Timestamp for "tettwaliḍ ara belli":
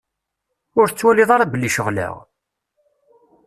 0.89-1.69